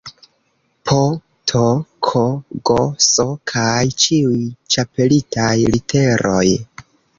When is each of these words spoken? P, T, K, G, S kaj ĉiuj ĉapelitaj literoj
P, 0.85 0.89
T, 1.49 1.51
K, 2.07 2.13
G, 2.71 2.79
S 3.11 3.27
kaj 3.53 3.85
ĉiuj 4.07 4.41
ĉapelitaj 4.77 5.55
literoj 5.77 6.45